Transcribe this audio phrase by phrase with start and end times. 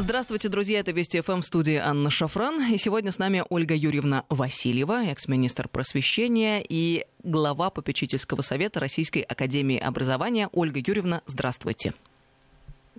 [0.00, 0.78] Здравствуйте, друзья.
[0.78, 2.72] Это Вести ФМ студии Анна Шафран.
[2.72, 9.76] И сегодня с нами Ольга Юрьевна Васильева, экс-министр просвещения и глава попечительского совета Российской академии
[9.76, 10.50] образования.
[10.52, 11.94] Ольга Юрьевна, здравствуйте.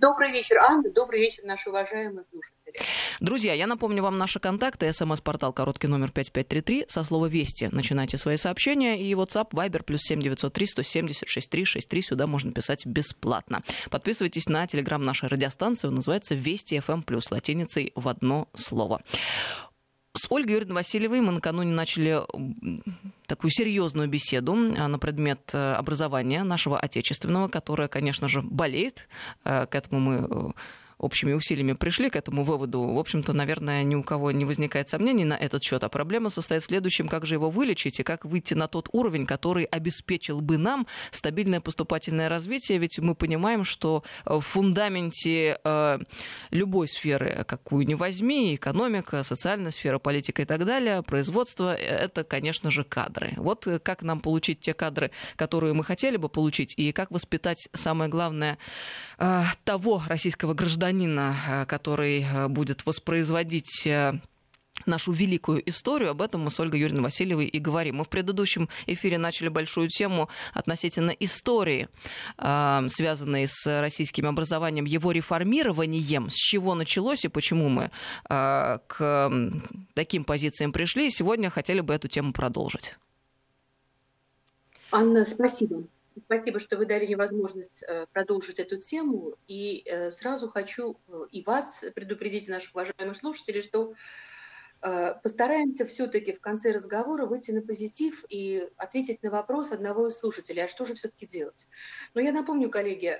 [0.00, 0.90] Добрый вечер, Анна.
[0.90, 2.74] Добрый вечер, наши уважаемые слушатели.
[3.20, 4.90] Друзья, я напомню вам наши контакты.
[4.90, 6.86] СМС-портал короткий номер 5533.
[6.88, 8.98] Со слова «Вести» начинайте свои сообщения.
[8.98, 12.02] И WhatsApp, Viber, плюс 7903 170 6363.
[12.02, 13.62] Сюда можно писать бесплатно.
[13.90, 15.88] Подписывайтесь на телеграм нашей радиостанции.
[15.88, 19.02] Он называется «Вести FM+,» плюс латиницей в одно слово.
[20.12, 22.20] С Ольгой Юрьевной Васильевой мы накануне начали
[23.26, 29.06] такую серьезную беседу а, на предмет э, образования нашего отечественного, которое, конечно же, болеет.
[29.44, 30.52] Э, к этому мы э,
[31.00, 35.24] общими усилиями пришли к этому выводу, в общем-то, наверное, ни у кого не возникает сомнений
[35.24, 35.82] на этот счет.
[35.82, 39.26] А проблема состоит в следующем, как же его вылечить и как выйти на тот уровень,
[39.26, 42.78] который обеспечил бы нам стабильное поступательное развитие.
[42.78, 45.98] Ведь мы понимаем, что в фундаменте э,
[46.50, 52.70] любой сферы, какую ни возьми, экономика, социальная сфера, политика и так далее, производство, это, конечно
[52.70, 53.32] же, кадры.
[53.36, 58.10] Вот как нам получить те кадры, которые мы хотели бы получить, и как воспитать, самое
[58.10, 58.58] главное,
[59.18, 64.12] э, того российского гражданина, гражданина, э, который э, будет воспроизводить э,
[64.86, 66.10] нашу великую историю.
[66.10, 67.96] Об этом мы с Ольгой Юрьевной Васильевой и говорим.
[67.96, 71.88] Мы в предыдущем эфире начали большую тему относительно истории,
[72.38, 77.90] связанной с российским образованием, его реформированием, с чего началось и почему мы
[78.26, 79.30] к
[79.94, 81.10] таким позициям пришли.
[81.10, 82.94] сегодня хотели бы эту тему продолжить.
[84.92, 85.82] Анна, спасибо.
[86.24, 89.34] Спасибо, что вы дали мне возможность э, продолжить эту тему.
[89.46, 93.94] И э, сразу хочу э, и вас предупредить, наших уважаемых слушателей, что
[95.22, 100.64] постараемся все-таки в конце разговора выйти на позитив и ответить на вопрос одного из слушателей,
[100.64, 101.68] а что же все-таки делать.
[102.14, 103.14] Но я напомню, коллеги,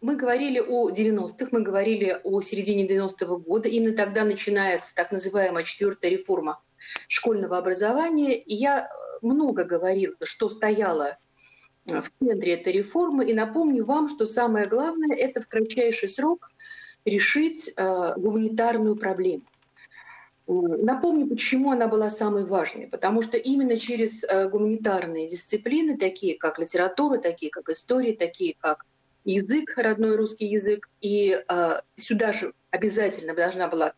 [0.00, 3.68] мы говорили о 90-х, мы говорили о середине 90-го года.
[3.68, 6.62] Именно тогда начинается так называемая четвертая реформа
[7.08, 8.38] школьного образования.
[8.38, 8.88] И я
[9.20, 11.18] много говорила, что стояло
[11.88, 13.24] в центре этой реформы.
[13.24, 16.50] И напомню вам, что самое главное– это в кратчайший срок
[17.04, 19.42] решить э, гуманитарную проблему.
[20.46, 22.86] Напомню, почему она была самой важной.
[22.86, 28.86] Потому что именно через э, гуманитарные дисциплины, такие как литература, такие как история, такие как
[29.24, 33.92] язык, родной русский язык, и э, сюда же обязательно должна была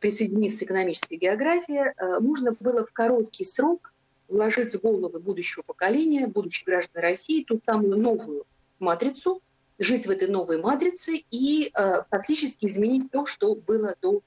[0.00, 3.93] присоединиться экономическая география, э, нужно было в короткий срок
[4.34, 8.44] вложить в головы будущего поколения, будущих граждан России, ту самую новую
[8.80, 9.40] матрицу,
[9.78, 14.22] жить в этой новой матрице и э, фактически изменить то, что было до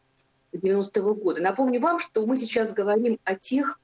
[0.54, 1.42] 90-го года.
[1.42, 3.80] Напомню вам, что мы сейчас говорим о тех,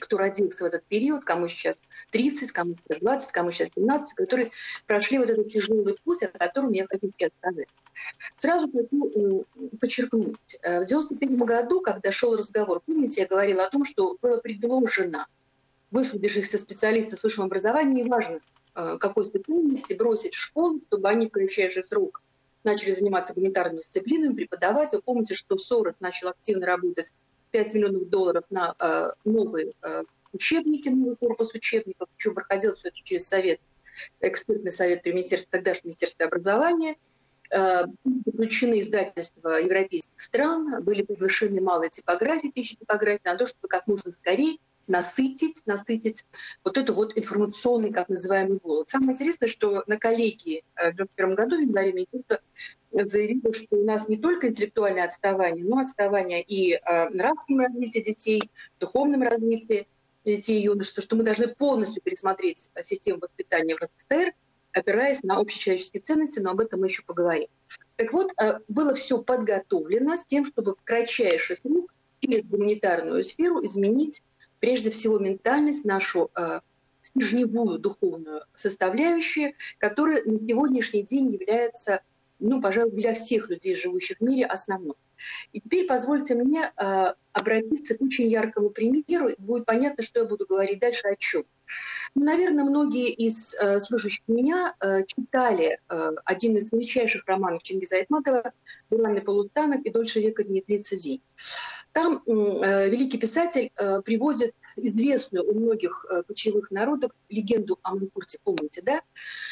[0.00, 1.76] кто родился в этот период, кому сейчас
[2.10, 4.50] 30, кому сейчас 20, кому сейчас 17, которые
[4.86, 7.68] прошли вот этот тяжелый путь, о котором я хочу сейчас сказать.
[8.34, 10.36] Сразу хочу э, подчеркнуть.
[10.62, 15.26] Э, в 91 году, когда шел разговор, помните, я говорила о том, что было предложено
[15.92, 18.40] высвободившихся специалистов с высшим образованием, неважно
[18.74, 22.22] э, какой специальности, бросить в школу, чтобы они в кратчайший срок
[22.64, 24.92] начали заниматься гуманитарными дисциплинами, преподавать.
[24.92, 27.14] Вы помните, что Сорос начал активно работать
[27.50, 32.96] 5 миллионов долларов на э, новые э, учебники, новый корпус учебников, причем проходил все это
[33.02, 33.60] через совет,
[34.20, 36.96] экспертный совет при Министерстве, тогдашнем Министерстве образования.
[37.50, 37.84] Э,
[38.24, 44.10] заключены издательства европейских стран, были приглашены малые типографии, тысячи типографий, на то, чтобы как можно
[44.10, 44.58] скорее
[44.92, 46.26] насытить, насытить
[46.62, 48.90] вот эту вот информационный, как называемый голод.
[48.90, 52.38] Самое интересное, что на коллегии э, в 2021 году в январе министерство
[52.92, 58.42] заявило, что у нас не только интеллектуальное отставание, но отставание и э, нравственном развитии детей,
[58.78, 59.88] духовном развитии
[60.26, 64.34] детей и юношества, что мы должны полностью пересмотреть систему воспитания в РСФСР,
[64.72, 67.48] опираясь на общечеловеческие ценности, но об этом мы еще поговорим.
[67.96, 73.64] Так вот, э, было все подготовлено с тем, чтобы в кратчайший срок через гуманитарную сферу
[73.64, 74.22] изменить
[74.62, 76.60] прежде всего ментальность, нашу э,
[77.00, 82.00] стержневую духовную составляющую, которая на сегодняшний день является,
[82.38, 84.94] ну, пожалуй, для всех людей, живущих в мире, основной.
[85.52, 90.26] И теперь позвольте мне э, обратиться к очень яркому примеру, и будет понятно, что я
[90.26, 91.44] буду говорить дальше о чем.
[92.14, 97.96] Ну, наверное, многие из э, слышащих меня э, читали э, один из величайших романов Чингиза
[97.96, 98.52] Айтматова
[98.90, 101.22] «Буранный полутанок» и «Дольше века не длится день».
[101.92, 108.38] Там э, великий писатель э, привозит известную у многих э, кочевых народов легенду о Манкурте,
[108.42, 109.02] помните, да?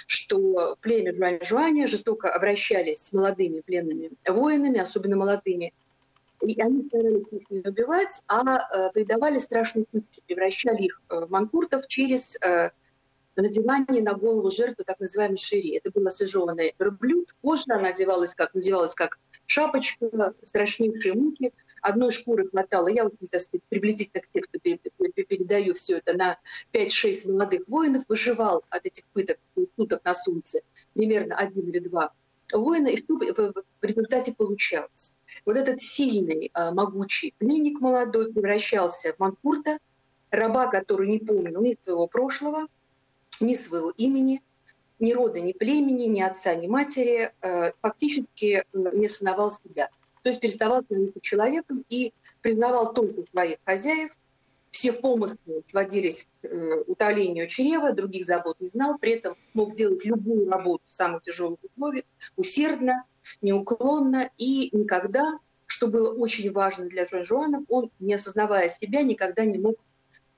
[0.06, 5.72] Что племя Жуань-Жуаня жестоко обращались с молодыми пленными воинами, особенно молодыми,
[6.42, 11.30] и они старались их не убивать, а э, придавали страшные пытки, превращали их э, в
[11.30, 12.38] манкуртов через
[13.36, 15.76] надевание на голову жертвы так называемой шири.
[15.76, 17.34] Это был освежеванный верблюд.
[17.42, 21.52] Кожа надевалась как, надевалась как шапочка, страшнейшие муки.
[21.82, 22.88] Одной шкуры хватало.
[22.88, 26.38] Я, вот, так сказать, приблизительно к тексту передаю все это на
[26.72, 28.04] 5-6 молодых воинов.
[28.08, 29.38] Выживал от этих пыток,
[29.76, 30.60] суток на солнце
[30.94, 32.12] примерно один или два
[32.52, 32.88] воина.
[32.88, 35.12] И что в результате получалось?
[35.46, 39.78] Вот этот сильный, а, могучий пленник молодой превращался в манкурта,
[40.30, 42.66] раба, который не помнил ни своего прошлого,
[43.40, 44.42] ни своего имени,
[44.98, 49.88] ни рода, ни племени, ни отца, ни матери, э, фактически не осознавал себя.
[50.22, 54.12] То есть переставал становиться человеком и признавал только своих хозяев,
[54.70, 60.04] все помыслы сводились к э, утолению чрева, других забот не знал, при этом мог делать
[60.04, 62.04] любую работу в самых тяжелых условиях,
[62.36, 63.04] усердно,
[63.42, 69.44] неуклонно и никогда, что было очень важно для Жон Жуана, он, не осознавая себя, никогда
[69.44, 69.76] не мог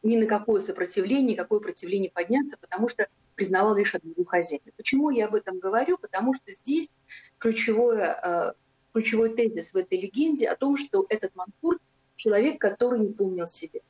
[0.02, 4.72] ни на какое сопротивление, никакое противление подняться, потому что признавал лишь одного хозяина.
[4.76, 5.98] Почему я об этом говорю?
[5.98, 6.90] Потому что здесь
[7.38, 8.52] ключевое, э,
[8.92, 11.78] ключевой тезис в этой легенде о том, что этот Манкур–
[12.22, 13.80] человек, который не помнил себя.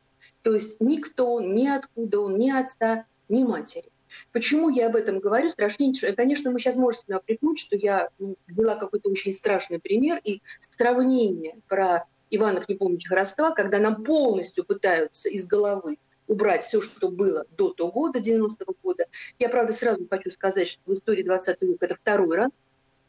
[0.43, 3.91] То есть никто, ни откуда он, ни отца, ни матери.
[4.33, 5.51] Почему я об этом говорю?
[5.51, 6.13] Страшнейшее.
[6.15, 10.43] Конечно, мы сейчас можем себя припнуть, что я ну, взяла какой-то очень страшный пример и
[10.61, 17.11] сравнение про Иванов не помню родства, когда нам полностью пытаются из головы убрать все, что
[17.11, 19.07] было до того года, 90-го года.
[19.39, 22.51] Я, правда, сразу хочу сказать, что в истории 20 века это второй раз,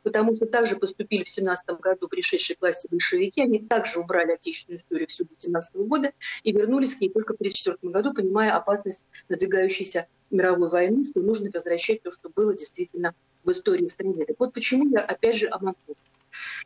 [0.04, 4.80] потому что также поступили в 17 году пришедшие к власти большевики, они также убрали отечественную
[4.80, 6.12] историю всю до 17 года
[6.44, 11.50] и вернулись к ней только в 1934 году, понимая опасность надвигающейся мировой войны, что нужно
[11.54, 13.16] возвращать то, что было действительно
[13.46, 14.26] в истории страны.
[14.26, 15.98] Так вот почему я опять же о Монтуре.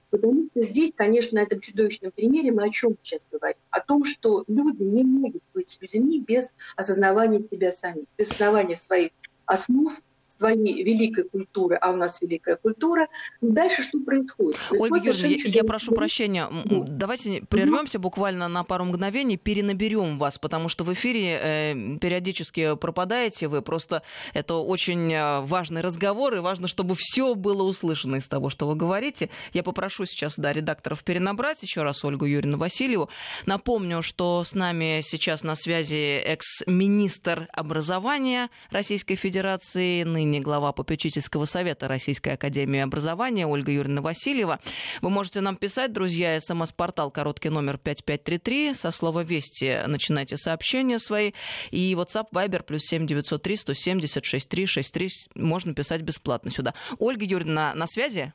[0.10, 3.58] Потому что здесь, конечно, на этом чудовищном примере мы о чем сейчас говорим?
[3.70, 9.12] О том, что люди не могут быть людьми без осознавания себя самих, без осознавания своих
[9.46, 9.92] основ,
[10.28, 13.08] своей великой культуры, а у нас великая культура.
[13.42, 14.58] Дальше что происходит?
[14.68, 16.86] происходит Ольга Юрьевна, я, я прошу прощения, да.
[16.88, 23.48] давайте прервемся буквально на пару мгновений, перенаберем вас, потому что в эфире э, периодически пропадаете
[23.48, 24.04] вы, просто
[24.34, 28.76] это очень э, важный разговор, и важно, чтобы все было услышано из того, что вы
[28.76, 29.30] говорите.
[29.54, 33.10] Я попрошу сейчас, да, редакторов перенабрать еще раз Ольгу Юрьевну Васильеву.
[33.46, 41.88] Напомню, что с нами сейчас на связи экс-министр образования Российской Федерации, ныне глава попечительского совета
[41.88, 44.60] Российской Академии Образования Ольга Юрьевна Васильева.
[45.02, 51.34] Вы можете нам писать, друзья, смс-портал короткий номер 5533, со слова «Вести» начинайте сообщения свои,
[51.70, 56.74] и WhatsApp Viber плюс 7903 170 6363 можно писать бесплатно сюда.
[56.98, 58.34] Ольга Юрьевна на связи?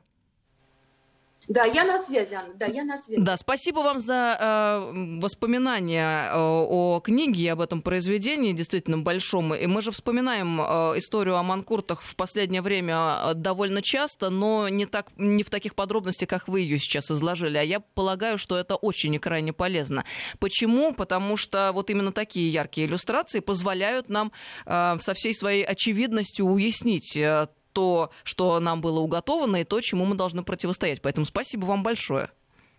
[1.47, 3.21] Да, я на связи, Анна, да, я на связи.
[3.21, 9.53] Да, спасибо вам за э, воспоминания э, о книге и об этом произведении, действительно большом.
[9.53, 10.65] И мы же вспоминаем э,
[10.97, 15.75] историю о манкуртах в последнее время э, довольно часто, но не, так, не в таких
[15.75, 17.57] подробностях, как вы ее сейчас изложили.
[17.57, 20.05] А я полагаю, что это очень и крайне полезно.
[20.39, 20.93] Почему?
[20.93, 24.31] Потому что вот именно такие яркие иллюстрации позволяют нам
[24.65, 30.05] э, со всей своей очевидностью уяснить э, то, что нам было уготовано, и то, чему
[30.05, 31.01] мы должны противостоять.
[31.01, 32.29] Поэтому спасибо вам большое.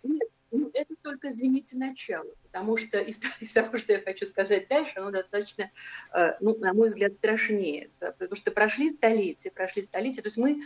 [0.03, 3.19] Нет, ну, это только, извините, начало, потому что из,
[3.53, 5.69] того, что я хочу сказать дальше, оно достаточно,
[6.13, 10.61] э, ну, на мой взгляд, страшнее, потому что прошли столетия, прошли столетия, то есть мы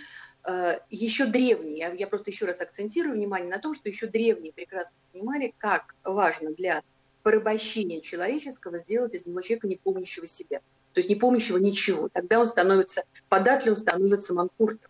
[0.45, 4.53] э, еще древние, я, я просто еще раз акцентирую внимание на том, что еще древние
[4.53, 6.83] прекрасно понимали, как важно для
[7.23, 10.61] порабощения человеческого сделать из него человека, не помнящего себя
[10.93, 12.09] то есть не помнящего ничего.
[12.09, 14.89] Тогда он становится податливым, становится манкуртом.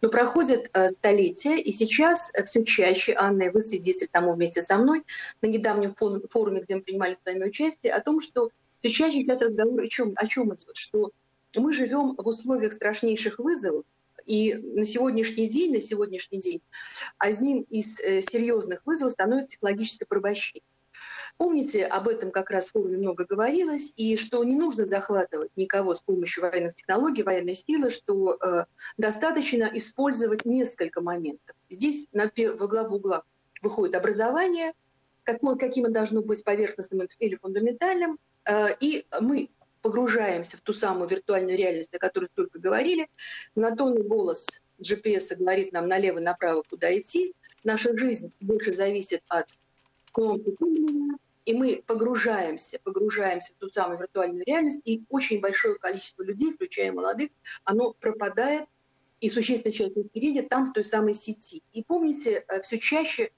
[0.00, 4.62] Но проходят э, столетия, и сейчас э, все чаще, Анна, и вы свидетель тому вместе
[4.62, 5.02] со мной,
[5.40, 9.40] на недавнем форуме, где мы принимали с вами участие, о том, что все чаще сейчас
[9.40, 11.12] разговор о чем, о чем идет, что
[11.54, 13.84] мы живем в условиях страшнейших вызовов,
[14.26, 16.60] и на сегодняшний день, на сегодняшний день,
[17.18, 20.62] одним из э, серьезных вызовов становится технологическое порабощение.
[21.36, 25.94] Помните, об этом как раз в форуме много говорилось, и что не нужно захватывать никого
[25.94, 28.64] с помощью военных технологий, военной силы, что э,
[28.98, 31.56] достаточно использовать несколько моментов.
[31.68, 33.22] Здесь на, во главу угла
[33.62, 34.72] выходит образование,
[35.22, 39.50] какое, каким оно должно быть поверхностным или фундаментальным, э, и мы
[39.82, 43.08] погружаемся в ту самую виртуальную реальность, о которой столько говорили.
[43.54, 47.34] Монотонный голос GPS говорит нам налево-направо, куда идти.
[47.64, 49.46] Наша жизнь больше зависит от
[51.46, 56.92] и мы погружаемся, погружаемся в ту самую виртуальную реальность, и очень большое количество людей, включая
[56.92, 57.30] молодых,
[57.64, 58.68] оно пропадает,
[59.20, 61.62] и существенная часть населения там, в той самой сети.
[61.72, 63.30] И помните, э, все чаще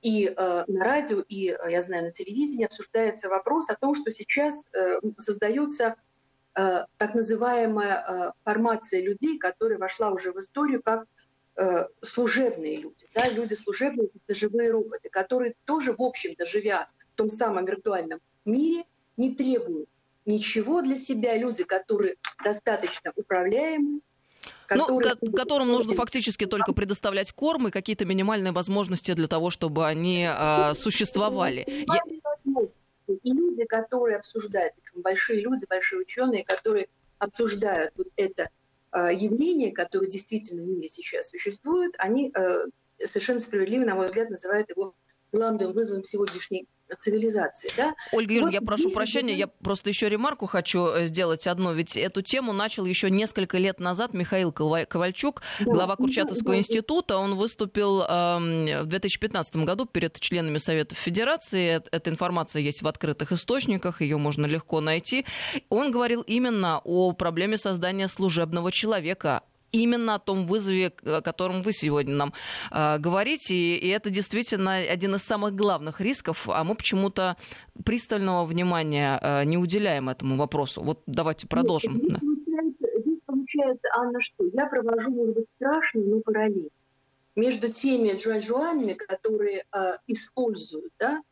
[0.00, 4.10] и э, на радио, и, э, я знаю, на телевидении обсуждается вопрос о том, что
[4.10, 5.96] сейчас э, создается
[6.54, 11.06] э, так называемая э, формация людей, которая вошла уже в историю как
[12.02, 17.28] служебные люди, да, люди служебные, это живые роботы, которые тоже, в общем-то, живя в том
[17.28, 18.84] самом виртуальном мире,
[19.16, 19.88] не требуют
[20.24, 24.00] ничего для себя, люди, которые достаточно управляемы,
[24.70, 25.12] ну, которые...
[25.20, 30.28] Ну, которым нужно фактически только предоставлять корм и какие-то минимальные возможности для того, чтобы они
[30.30, 31.66] э, существовали.
[33.08, 36.88] И люди, которые обсуждают, большие люди, большие ученые, которые
[37.18, 38.50] обсуждают вот это
[38.92, 42.66] э, явление, которое действительно в мире сейчас существует, они э,
[43.02, 44.94] совершенно справедливо, на мой взгляд, называют его
[45.32, 46.66] главным вызовом сегодняшней
[46.96, 47.70] цивилизации.
[47.76, 47.94] Да?
[48.12, 51.72] Ольга Юрьевна, вот я прошу прощения, я просто еще ремарку хочу э, сделать одну.
[51.72, 55.64] Ведь эту тему начал еще несколько лет назад Михаил Ковальчук, да.
[55.66, 57.18] глава Курчатовского да, института.
[57.18, 61.82] Он выступил э, в 2015 году перед членами Советов Федерации.
[61.90, 65.26] Эта информация есть в открытых источниках, ее можно легко найти.
[65.68, 71.72] Он говорил именно о проблеме создания служебного человека, именно о том вызове, о котором вы
[71.72, 72.32] сегодня нам
[72.70, 73.54] э, говорите.
[73.54, 77.36] И, и это действительно один из самых главных рисков, а мы почему-то
[77.84, 80.82] пристального внимания э, не уделяем этому вопросу.
[80.82, 81.96] Вот давайте продолжим.
[81.96, 82.18] Здесь, да.
[82.18, 86.70] получается, здесь получается, Анна, что я провожу, может быть, страшную, но параллель
[87.38, 91.22] между теми жуаньжуанами, которые э, используют да,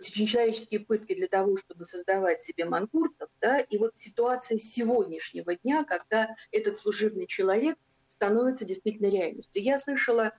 [0.00, 6.34] человеческие пытки для того, чтобы создавать себе манкуртов, да, и вот ситуация сегодняшнего дня, когда
[6.50, 7.76] этот служебный человек
[8.06, 9.62] становится действительно реальностью.
[9.62, 10.32] Я слышала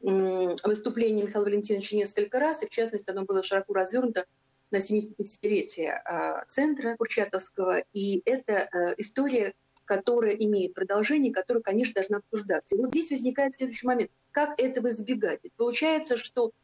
[0.00, 4.26] выступление Михаила Валентиновича несколько раз, и в частности оно было широко развернуто
[4.70, 9.54] на 75-летие а, центра Курчатовского, и это а, история,
[9.86, 12.76] которая имеет продолжение, которая, конечно, должна обсуждаться.
[12.76, 14.10] И вот здесь возникает следующий момент.
[14.30, 15.40] Как этого избегать?
[15.42, 16.63] Ведь получается, что Э,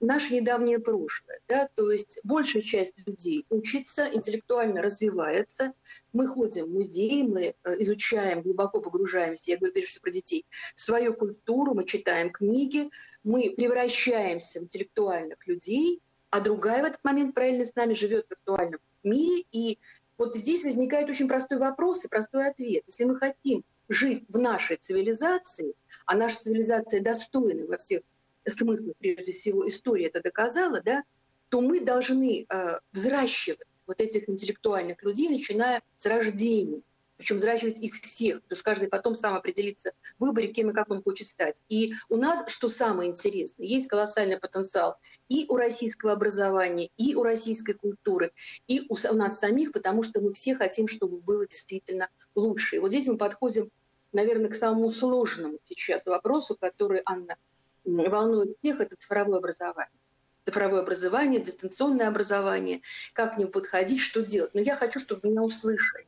[0.00, 1.40] наше недавнее прошлое.
[1.48, 1.68] Да?
[1.74, 5.72] То есть большая часть людей учится, интеллектуально развивается.
[6.12, 10.46] Мы ходим в музеи, мы э, изучаем, глубоко погружаемся, я говорю прежде всего про детей,
[10.74, 12.90] в свою культуру, мы читаем книги,
[13.22, 16.00] мы превращаемся в интеллектуальных людей,
[16.30, 19.44] а другая в этот момент параллельно с нами живет в виртуальном мире.
[19.52, 19.78] И
[20.18, 22.84] вот здесь возникает очень простой вопрос и простой ответ.
[22.86, 25.74] Если мы хотим жить в нашей цивилизации,
[26.06, 28.02] а наша цивилизация достойна во всех
[28.46, 31.04] смысла, прежде всего, история это доказала, да,
[31.48, 36.80] то мы должны э, взращивать вот этих интеллектуальных людей, начиная с рождения.
[37.18, 40.90] Причем взращивать их всех, потому что каждый потом сам определится в выборе, кем и как
[40.90, 41.62] он хочет стать.
[41.68, 44.96] И у нас, что самое интересное, есть колоссальный потенциал
[45.28, 48.32] и у российского образования, и у российской культуры,
[48.66, 52.76] и у, у нас самих, потому что мы все хотим, чтобы было действительно лучше.
[52.76, 53.70] И вот здесь мы подходим,
[54.12, 57.36] наверное, к самому сложному сейчас вопросу, который Анна
[57.84, 59.98] волнует всех, это цифровое образование.
[60.44, 62.80] Цифровое образование, дистанционное образование,
[63.12, 64.52] как к нему подходить, что делать.
[64.54, 66.06] Но я хочу, чтобы меня услышали.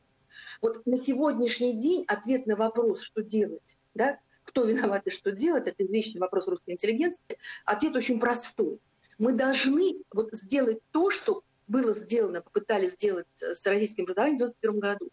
[0.61, 5.67] Вот на сегодняшний день ответ на вопрос, что делать, да, кто виноват и что делать,
[5.67, 7.21] это вечный вопрос русской интеллигенции,
[7.65, 8.79] ответ очень простой.
[9.17, 14.41] Мы должны вот сделать то, что было сделано, попытались сделать э, с российским образованием в
[14.41, 15.11] 1991 году.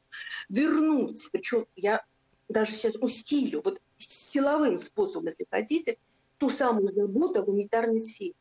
[0.48, 2.04] Вернуть, причем я
[2.48, 5.96] даже сейчас усилю, вот силовым способом, если хотите,
[6.42, 8.34] ту самую заботу о гуманитарной сфере.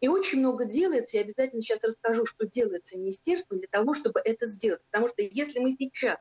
[0.00, 4.46] И очень много делается, я обязательно сейчас расскажу, что делается министерством для того, чтобы это
[4.46, 4.80] сделать.
[4.90, 6.16] Потому что если мы сейчас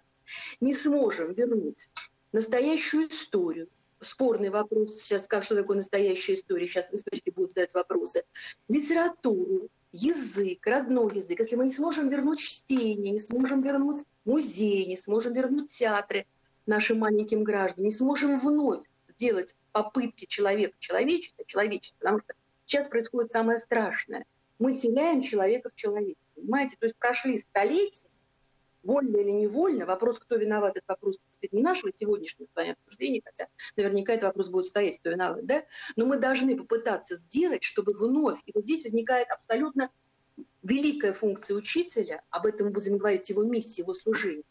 [0.60, 1.88] не сможем вернуть
[2.34, 3.70] настоящую историю,
[4.02, 8.26] спорный вопрос, сейчас скажу, что такое настоящая история, сейчас историки будут задать вопросы,
[8.68, 14.98] литературу, язык, родной язык, если мы не сможем вернуть чтение, не сможем вернуть музей, не
[14.98, 16.26] сможем вернуть театры
[16.66, 18.82] нашим маленьким гражданам, не сможем вновь
[19.22, 22.34] сделать попытки человека человечества, человечества, потому что
[22.66, 24.26] сейчас происходит самое страшное.
[24.58, 26.76] Мы теряем человека в человеке, понимаете?
[26.80, 28.10] То есть прошли столетия,
[28.82, 33.22] вольно или невольно, вопрос, кто виноват, это вопрос сказать, не нашего сегодняшнего с вами обсуждения,
[33.24, 35.64] хотя наверняка этот вопрос будет стоять, кто виноват, да?
[35.96, 39.92] Но мы должны попытаться сделать, чтобы вновь, и вот здесь возникает абсолютно
[40.64, 44.44] великая функция учителя, об этом мы будем говорить, его миссии, его служения,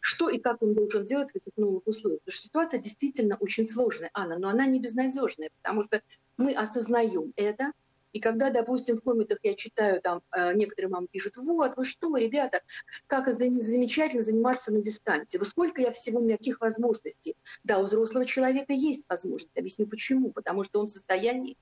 [0.00, 2.20] что и как он должен делать в этих новых условиях.
[2.20, 6.02] Потому что ситуация действительно очень сложная, Анна, но она не безнадежная, потому что
[6.36, 7.72] мы осознаем это,
[8.12, 12.16] и когда, допустим, в комментах я читаю, там э, некоторые мамы пишут, вот, вы что,
[12.16, 12.62] ребята,
[13.06, 15.38] как замечательно заниматься на дистанции.
[15.38, 17.36] Вот сколько я всего, каких возможностей.
[17.64, 19.56] Да, у взрослого человека есть возможность.
[19.56, 20.30] Объясню почему.
[20.32, 21.58] Потому что он в состоянии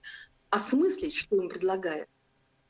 [0.51, 2.09] осмыслить, что ему предлагает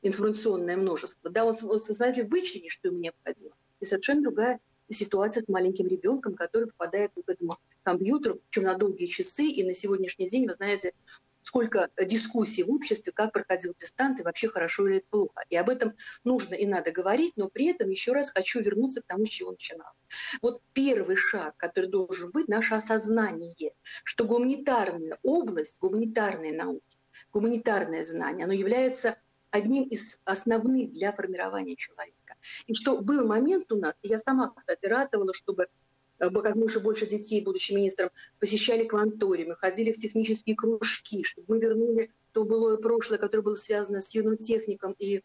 [0.03, 1.31] информационное множество.
[1.31, 3.55] Да, он, он в состоянии вычленить, что ему необходимо.
[3.81, 9.07] И совершенно другая ситуация с маленьким ребенком, который попадает к этому компьютеру, причем на долгие
[9.07, 9.45] часы.
[9.45, 10.93] И на сегодняшний день, вы знаете,
[11.47, 15.45] сколько дискуссий в обществе, как проходил дистант и вообще хорошо или это плохо.
[15.49, 19.07] И об этом нужно и надо говорить, но при этом еще раз хочу вернуться к
[19.07, 19.93] тому, с чего начинал.
[20.43, 26.99] Вот первый шаг, который должен быть, наше осознание, что гуманитарная область, гуманитарные науки,
[27.33, 29.17] гуманитарное знание, оно является
[29.57, 32.35] одним из основных для формирования человека.
[32.67, 35.69] И что был момент у нас, и я сама, кстати, ратовала, чтобы
[36.19, 41.61] э, как можно больше детей, будущим министром, посещали кванториумы, ходили в технические кружки, чтобы мы
[41.61, 45.23] вернули то былое прошлое, которое было связано с юным техником и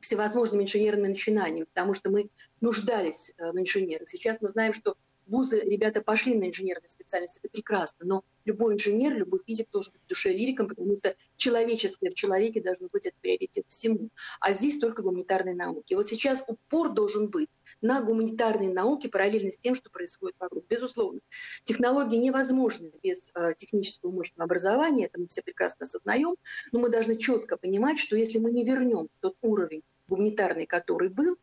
[0.00, 4.08] всевозможными инженерными начинаниями, потому что мы нуждались э, в инженерах.
[4.08, 4.96] Сейчас мы знаем, что
[5.30, 10.02] вузы, ребята пошли на инженерные специальности, это прекрасно, но любой инженер, любой физик должен быть
[10.08, 14.10] душе лириком, потому что человеческое в человеке должно быть это приоритет всему.
[14.40, 15.94] А здесь только гуманитарные науки.
[15.94, 17.48] Вот сейчас упор должен быть
[17.80, 20.66] на гуманитарные науки параллельно с тем, что происходит вокруг.
[20.68, 21.20] Безусловно,
[21.64, 26.36] технологии невозможны без э, технического мощного образования, это мы все прекрасно осознаем,
[26.72, 31.38] но мы должны четко понимать, что если мы не вернем тот уровень гуманитарный, который был,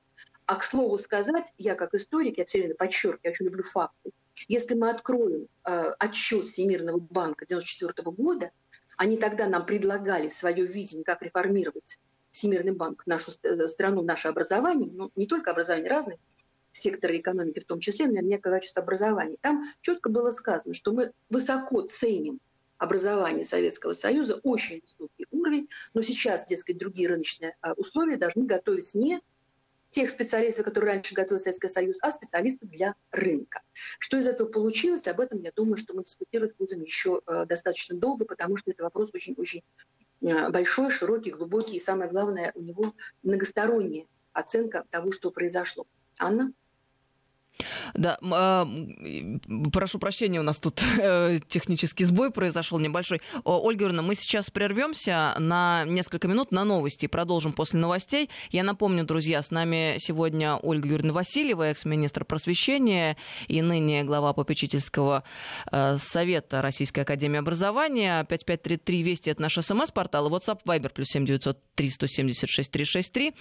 [0.47, 4.11] а к слову сказать, я как историк, я все время подчеркиваю, я очень люблю факты.
[4.47, 8.51] Если мы откроем э, отчет Всемирного банка 1994 года,
[8.95, 11.99] они тогда нам предлагали свое видение, как реформировать
[12.31, 16.17] Всемирный банк, нашу э, страну, наше образование, ну, не только образование, разные
[16.71, 19.35] секторы экономики в том числе, но мне качество образования.
[19.41, 22.39] Там четко было сказано, что мы высоко ценим
[22.77, 28.95] образование Советского Союза, очень высокий уровень, но сейчас, дескать, другие рыночные э, условия должны готовить
[28.95, 29.19] не
[29.89, 33.61] тех специалистов, которые раньше готовил Советский Союз, а специалистов для рынка.
[33.99, 37.97] Что из этого получилось, об этом, я думаю, что мы дискутировать будем еще э, достаточно
[37.97, 39.63] долго, потому что это вопрос очень-очень
[40.21, 45.87] э, большой, широкий, глубокий, и самое главное, у него многосторонняя оценка того, что произошло.
[46.19, 46.53] Анна?
[47.93, 48.67] Да, а,
[49.71, 53.21] прошу прощения, у нас тут э, технический сбой произошел небольшой.
[53.43, 58.29] Ольга Юрьевна, мы сейчас прервемся на несколько минут на новости и продолжим после новостей.
[58.51, 65.23] Я напомню, друзья, с нами сегодня Ольга Юрьевна Васильева, экс-министр просвещения и ныне глава попечительского
[65.71, 68.25] э, совета Российской Академии Образования.
[68.29, 73.33] 5533 Вести это наш смс-портал, WhatsApp, Viber, плюс 7903 176 363.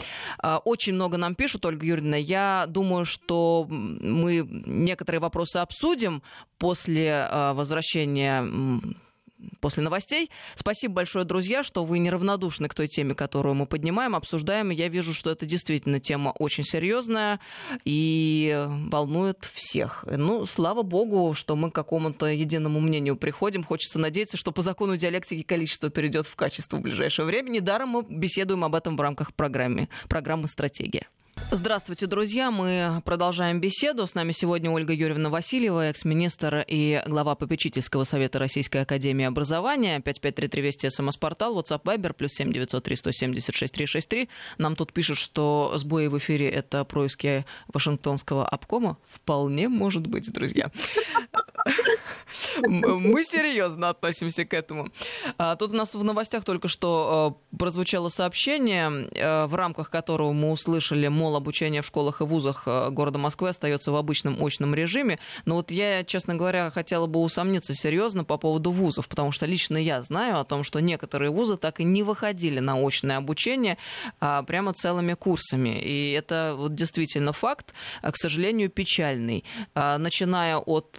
[0.64, 2.16] Очень много нам пишут, Ольга Юрьевна.
[2.16, 3.66] Я думаю, что
[4.10, 6.22] мы некоторые вопросы обсудим
[6.58, 8.46] после а, возвращения
[9.60, 10.30] после новостей.
[10.54, 14.70] Спасибо большое, друзья, что вы неравнодушны к той теме, которую мы поднимаем, обсуждаем.
[14.70, 17.40] Я вижу, что это действительно тема очень серьезная
[17.84, 20.04] и волнует всех.
[20.10, 23.64] Ну, слава богу, что мы к какому-то единому мнению приходим.
[23.64, 27.50] Хочется надеяться, что по закону диалектики количество перейдет в качество в ближайшее время.
[27.50, 31.08] Недаром мы беседуем об этом в рамках программы, программы «Стратегия».
[31.56, 32.50] Здравствуйте, друзья.
[32.50, 34.06] Мы продолжаем беседу.
[34.06, 40.00] С нами сегодня Ольга Юрьевна Васильева, экс-министр и глава попечительского совета Российской Академии Образования.
[40.00, 44.28] 5533 Вести СМС-портал, WhatsApp Viber, плюс 7903 176 363.
[44.58, 48.98] Нам тут пишут, что сбои в эфире— это происки Вашингтонского обкома.
[49.08, 50.70] Вполне может быть, друзья.
[52.66, 54.88] Мы серьезно относимся к этому.
[55.38, 60.32] А, тут у нас в новостях только что а, прозвучало сообщение, а, в рамках которого
[60.32, 65.18] мы услышали, мол, обучение в школах и вузах города Москвы остается в обычном очном режиме.
[65.44, 69.76] Но вот я, честно говоря, хотела бы усомниться серьезно по поводу вузов, потому что лично
[69.76, 73.78] я знаю о том, что некоторые вузы так и не выходили на очное обучение
[74.20, 75.80] прямо целыми курсами.
[75.80, 79.44] И это вот действительно факт, к сожалению, печальный.
[79.74, 80.98] Начиная от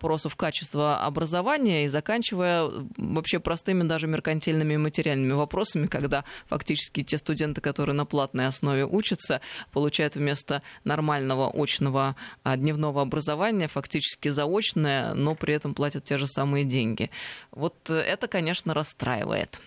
[0.00, 7.60] вопросов качества образования и заканчивая вообще простыми даже меркантильными материальными вопросами, когда фактически те студенты,
[7.60, 15.34] которые на платной основе учатся, получают вместо нормального очного а, дневного образования фактически заочное, но
[15.34, 17.10] при этом платят те же самые деньги.
[17.50, 19.60] Вот это, конечно, расстраивает.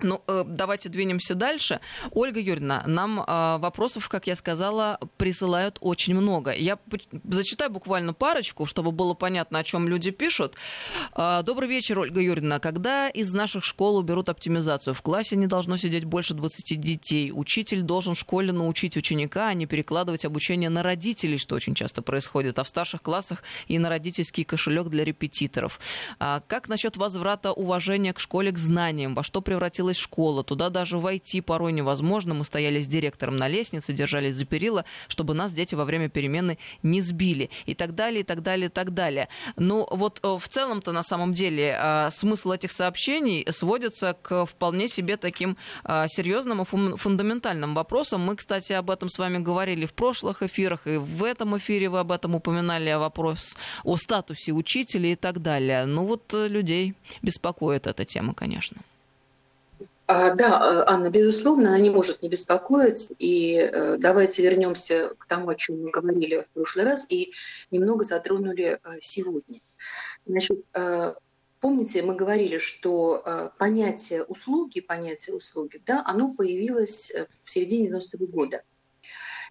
[0.00, 1.80] Ну, э, давайте двинемся дальше.
[2.10, 6.52] Ольга Юрьевна, нам э, вопросов, как я сказала, присылают очень много.
[6.52, 6.78] Я
[7.24, 10.56] зачитаю буквально парочку, чтобы было понятно, о чем люди пишут.
[11.16, 12.58] Э, добрый вечер, Ольга Юрьевна.
[12.58, 14.94] Когда из наших школ уберут оптимизацию?
[14.94, 17.30] В классе не должно сидеть больше 20 детей.
[17.32, 22.02] Учитель должен в школе научить ученика, а не перекладывать обучение на родителей, что очень часто
[22.02, 22.58] происходит.
[22.58, 25.78] А в старших классах и на родительский кошелек для репетиторов.
[26.18, 29.14] А как насчет возврата уважения к школе, к знаниям?
[29.14, 32.34] Во что превратил покосилась школа, туда даже войти порой невозможно.
[32.34, 36.58] Мы стояли с директором на лестнице, держались за перила, чтобы нас дети во время перемены
[36.82, 37.50] не сбили.
[37.66, 39.28] И так далее, и так далее, и так далее.
[39.56, 44.88] Ну, вот э, в целом-то на самом деле э, смысл этих сообщений сводится к вполне
[44.88, 48.20] себе таким э, серьезным и фундаментальным вопросам.
[48.20, 52.00] Мы, кстати, об этом с вами говорили в прошлых эфирах, и в этом эфире вы
[52.00, 55.86] об этом упоминали, вопрос о статусе учителя и так далее.
[55.86, 58.76] Ну вот людей беспокоит эта тема, конечно.
[60.06, 63.10] А, да, Анна, безусловно, она не может не беспокоить.
[63.18, 67.32] И э, давайте вернемся к тому, о чем мы говорили в прошлый раз, и
[67.70, 69.60] немного затронули э, сегодня.
[70.26, 71.14] Значит, э,
[71.60, 77.12] помните, мы говорили, что понятие услуги, понятие услуги, да, оно появилось
[77.42, 78.62] в середине 90-го года.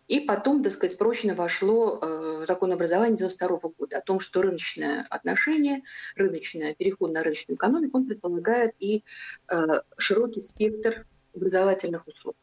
[0.07, 5.05] И потом, так сказать, прочно вошло э, закон образования 92 года о том, что рыночное
[5.09, 5.81] отношение,
[6.15, 9.03] рыночное, переход на рыночную экономику, он предполагает и
[9.49, 9.55] э,
[9.97, 12.35] широкий спектр образовательных услуг.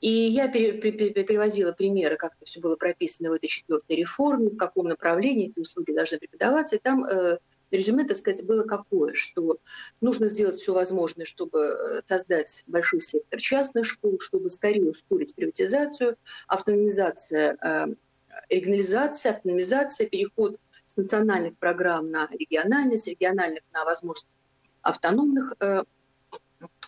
[0.00, 4.88] И я приводила примеры, как это все было прописано в этой четвертой реформе, в каком
[4.88, 6.76] направлении эти услуги должны преподаваться.
[6.76, 7.38] И там э,
[7.76, 9.58] резюме, так сказать, было какое, что
[10.00, 16.16] нужно сделать все возможное, чтобы э, создать большой сектор частных школ, чтобы скорее ускорить приватизацию,
[16.46, 17.86] автономизация, э,
[18.48, 24.36] регионализация, автономизация, переход с национальных программ на региональные, с региональных на возможность
[24.82, 25.84] автономных э,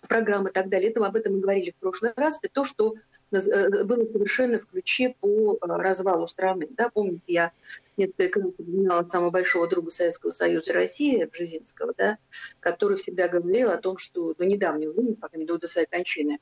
[0.09, 0.91] программ и так далее.
[0.91, 2.39] Это об этом мы говорили в прошлый раз.
[2.43, 2.95] Это то, что
[3.31, 6.69] было совершенно в ключе по развалу страны.
[6.71, 7.53] Да, помните, я
[7.97, 12.19] несколько раз упоминала самого большого друга Советского Союза России, Бжезинского, да,
[12.61, 16.39] который всегда говорил о том, что до недавнего времени, пока не до своей кончины,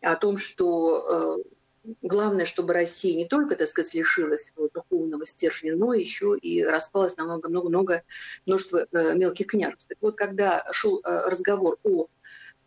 [0.00, 5.92] о том, что э, главное, чтобы Россия не только, так сказать, лишилась духовного стержня, но
[5.94, 8.02] еще и распалась на много-много-много
[8.44, 9.88] множество э, мелких княжеств.
[9.88, 12.06] Так вот, когда шел э, разговор о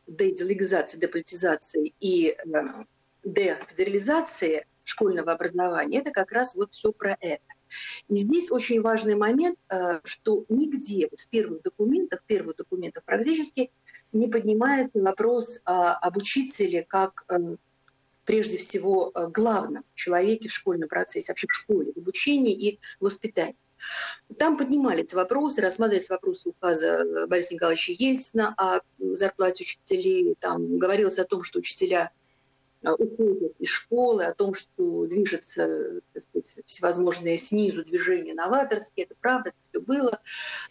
[0.10, 2.84] деделегизации, деполитизации и э,
[3.24, 7.44] дефедерализации школьного образования, это как раз вот все про это.
[8.08, 13.72] И здесь очень важный момент, э, что нигде в первых документах, первых документах практически
[14.12, 17.56] не поднимается вопрос об учителе как э,
[18.26, 23.56] прежде всего э, главном человеке в школьном процессе, вообще в школе, в обучении и воспитании.
[24.38, 30.36] Там поднимались вопросы, рассматривались вопросы указа Бориса Николаевича Ельцина о зарплате учителей.
[30.40, 32.12] Там говорилось о том, что учителя
[32.82, 39.06] Э, уходят из школы, о том, что движется так сказать, всевозможные снизу движения новаторские.
[39.06, 40.20] Это правда, это все было.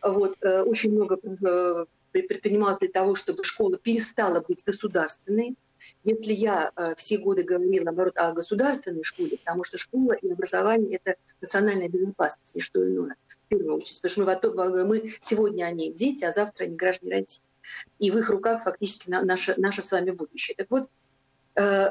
[0.03, 5.57] Вот, э, очень много э, предпринималось для того, чтобы школа перестала быть государственной.
[6.05, 11.19] Если я все годы говорила, наоборот, о государственной школе, потому что школа и образование– это
[11.41, 14.01] национальная безопасность, и что иное, в первую очередь.
[14.03, 17.43] Потому что мы, мы сегодня они дети, а завтра они граждане России.
[17.99, 20.55] И в их руках фактически наше, наше с вами будущее.
[20.57, 20.89] Так вот,
[21.59, 21.91] Э,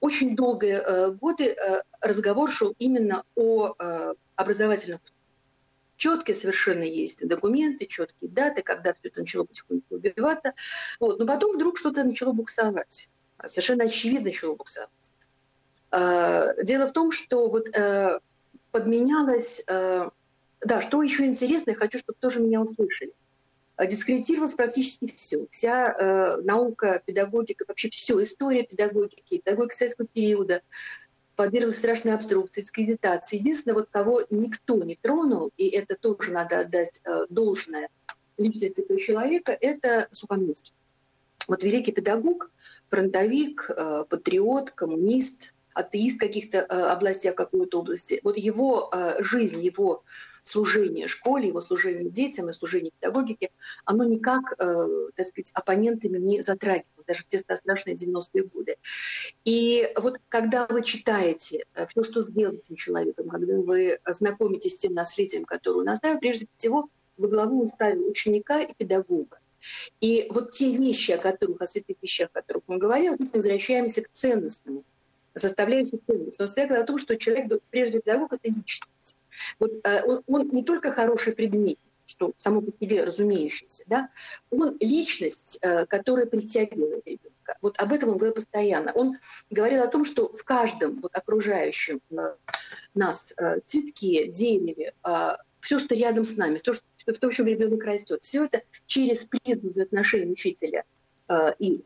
[0.00, 3.74] очень долгие э, годы э, разговор шел именно о
[4.36, 5.00] образовательном
[5.96, 10.52] четкие совершенно есть документы, четкие даты, когда все это начало потихоньку убиваться.
[11.00, 11.18] Вот.
[11.18, 13.08] Но потом вдруг что-то начало буксовать.
[13.44, 14.90] Совершенно очевидно начало буксовать.
[15.92, 17.68] Дело в том, что вот
[18.70, 19.64] подменялось...
[19.66, 23.12] Да, что еще интересно, я хочу, чтобы тоже меня услышали–
[23.84, 25.46] дискредитировалось практически все.
[25.50, 30.62] Вся э, наука, педагогика, вообще все, история педагогики, педагогика советского периода
[31.34, 33.36] подверглась страшной обструкции, дискредитации.
[33.36, 37.90] Единственное, вот кого никто не тронул, и это тоже надо отдать э, должное
[38.38, 40.72] личности этого человека, это Сухомлинский.
[41.48, 42.50] Вот великий педагог,
[42.90, 48.20] фронтовик, э, патриот, коммунист, атеист в каких-то э, областях, какой-то области.
[48.24, 50.02] Вот его э, жизнь, его
[50.42, 53.50] служение школе, его служение детям и служение педагогике,
[53.84, 58.76] оно никак, так сказать, оппонентами не затрагивалось, даже в те страшные 90-е годы.
[59.44, 64.94] И вот когда вы читаете все, что сделал этим человеком, когда вы знакомитесь с тем
[64.94, 69.40] наследием, которое он оставил, прежде всего, во главу он ученика и педагога.
[70.00, 74.02] И вот те вещи, о которых, о святых вещах, о которых он говорил, мы возвращаемся
[74.02, 74.84] к ценностному,
[75.34, 76.38] составляющей ценность.
[76.38, 79.16] Но связано о том, что человек, прежде педагог, это личность.
[79.58, 84.08] Вот, э, он, он не только хороший предмет, что само по себе разумеющееся, да,
[84.50, 87.56] он личность, э, которая притягивает ребенка.
[87.60, 88.92] Вот об этом он говорил постоянно.
[88.92, 89.16] Он
[89.50, 92.36] говорил о том, что в каждом вот, окружающем э,
[92.94, 94.94] нас цветке, дереве,
[95.60, 99.24] все, что рядом с нами, то, что, в том, чем ребенок растет, все это через
[99.24, 100.84] призму взаимоотношений учителя
[101.58, 101.82] и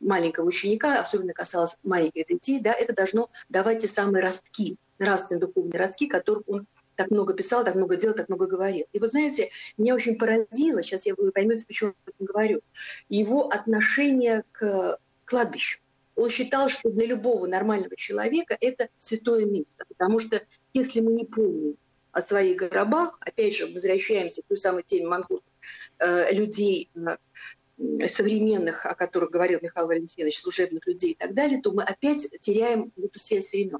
[0.00, 5.80] маленького ученика, особенно касалось маленьких детей, да, это должно давать те самые ростки, нравственные духовные
[5.80, 8.86] ростки, которых он так много писал, так много делал, так много говорил.
[8.92, 12.60] И вы знаете, меня очень поразило, сейчас я вы поймете, почему я говорю,
[13.08, 15.80] его отношение к кладбищу.
[16.16, 20.42] Он считал, что для любого нормального человека это святое место, потому что
[20.72, 21.76] если мы не помним
[22.18, 25.44] о своих гробах, опять же, возвращаемся к той самой теме Манхута,
[26.00, 26.90] э, людей,
[28.08, 32.92] современных, о которых говорил Михаил Валентинович, служебных людей и так далее, то мы опять теряем
[32.96, 33.78] эту связь времен.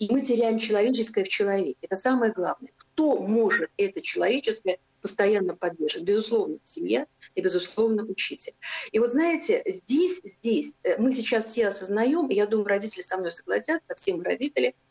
[0.00, 1.76] И мы теряем человеческое в человеке.
[1.80, 2.72] Это самое главное.
[2.76, 6.08] Кто может это человеческое постоянно поддерживать?
[6.08, 8.54] Безусловно, семья и, безусловно, учитель.
[8.90, 13.16] И вот знаете, здесь, здесь э, мы сейчас все осознаем, и я думаю, родители со
[13.16, 14.74] мной согласятся, все мы родители–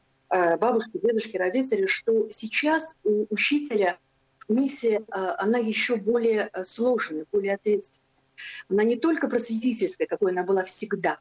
[0.58, 3.98] бабушки, дедушки, родители, что сейчас у учителя
[4.48, 5.04] миссия, э,
[5.38, 8.06] она еще более э, сложная, более ответственная.
[8.70, 11.20] Она не только просветительская, какой она была всегда,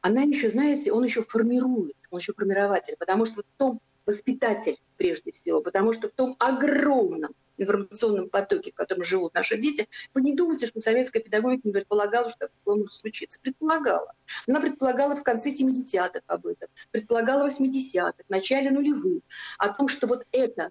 [0.00, 5.32] она еще, знаете, он еще формирует, он еще формирователь, потому что в том воспитатель прежде
[5.32, 10.34] всего, потому что в том огромном информационном потоке, в котором живут наши дети, вы не
[10.34, 13.38] думайте, что советская педагогика не предполагала, что такое может случиться.
[13.40, 14.12] Предполагала.
[14.48, 19.22] Она предполагала в конце 70-х об этом, предполагала в 80-х, в начале нулевых,
[19.58, 20.70] о том, что вот это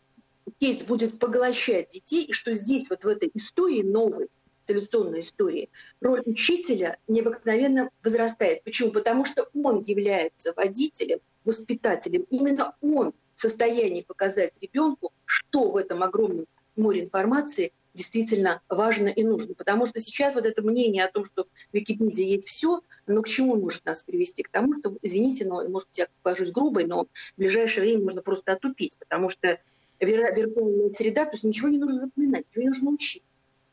[0.57, 4.27] Кейтс будет поглощать детей, и что здесь, вот в этой истории новой,
[4.65, 5.69] цивилизационной истории,
[6.01, 8.63] роль учителя необыкновенно возрастает.
[8.63, 8.91] Почему?
[8.91, 12.23] Потому что он является водителем, воспитателем.
[12.29, 19.53] Именно он состоянии показать ребенку, что в этом огромном море информации действительно важно и нужно.
[19.55, 23.27] Потому что сейчас вот это мнение о том, что в Википедии есть все, оно к
[23.27, 24.43] чему может нас привести?
[24.43, 28.53] К тому, что, извините, но, может, я покажусь грубой, но в ближайшее время можно просто
[28.53, 29.59] отупить, потому что
[29.99, 33.23] виртуальная среда, то есть ничего не нужно запоминать, ничего не нужно учить.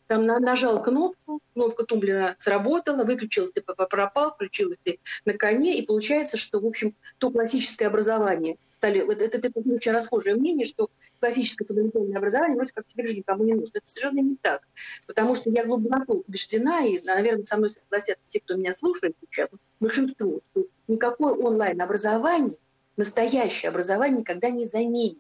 [0.07, 6.37] Там нажал кнопку, кнопка тумблера сработала, выключилась ты пропал, включилась ты на коне, и получается,
[6.37, 9.01] что, в общем, то классическое образование стали...
[9.01, 13.45] Это, это, это очень расхожее мнение, что классическое фундаментальное образование вроде как теперь уже никому
[13.45, 13.79] не нужно.
[13.79, 14.63] Это совершенно не так.
[15.07, 19.49] Потому что я глубоко убеждена, и, наверное, со мной согласятся все, кто меня слушает сейчас,
[19.81, 22.57] большинство, что никакое онлайн-образование,
[22.97, 25.19] настоящее образование никогда не заменит.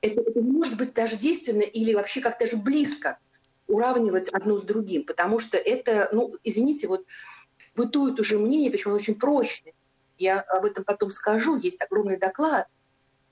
[0.00, 3.18] Это, это не может быть даже действенно или вообще как-то даже близко
[3.72, 7.06] уравнивать одно с другим, потому что это, ну, извините, вот
[7.74, 9.72] бытует уже мнение, причем оно очень прочное.
[10.18, 11.56] Я об этом потом скажу.
[11.56, 12.66] Есть огромный доклад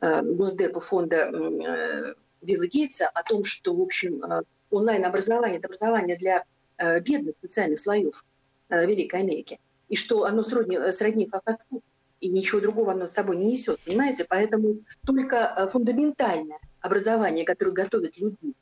[0.00, 6.16] э, Госдепа фонда э, Билла Гейтса о том, что, в общем, э, онлайн-образование– это образование
[6.16, 6.44] для
[6.78, 8.24] э, бедных социальных слоев
[8.70, 9.60] э, Великой Америки.
[9.88, 11.82] И что оно сродни, сродни фастфуду,
[12.20, 14.24] и ничего другого оно с собой не несет, понимаете?
[14.24, 18.54] Поэтому только фундаментальное образование, которое готовит людей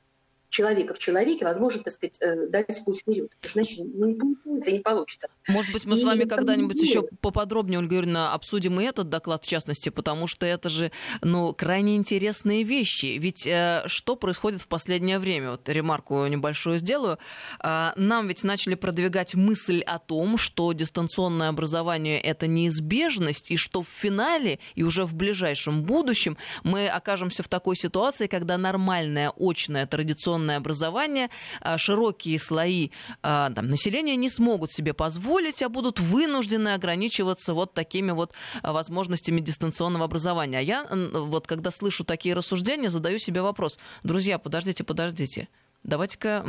[0.49, 3.31] человека в человеке, возможно, так сказать, э, дать путь вперед.
[3.41, 5.29] Потому что иначе ну, не получится, не получится.
[5.49, 9.45] Может быть, мы и с вами когда-нибудь еще поподробнее, Ольга Юрьевна, обсудим и этот доклад
[9.45, 10.91] в частности, потому что это же,
[11.23, 13.19] ну, крайне интересные вещи.
[13.19, 15.53] Ведь э, что происходит в последнее время?
[15.53, 17.19] Вот ремарку небольшую сделаю.
[17.63, 23.83] Э, нам ведь начали продвигать мысль о том, что дистанционное образование— это неизбежность, и что
[23.83, 29.87] в финале и уже в ближайшем будущем мы окажемся в такой ситуации, когда нормальное очное
[29.87, 32.91] традиционное дистанционное образование а, широкие слои
[33.23, 38.73] а, там, населения не смогут себе позволить, а будут вынуждены ограничиваться вот такими вот а,
[38.73, 40.59] возможностями дистанционного образования.
[40.59, 43.79] А я вот когда слышу такие рассуждения, задаю себе вопрос.
[44.03, 45.49] Друзья, подождите, подождите.
[45.85, 46.45] Давайте-ка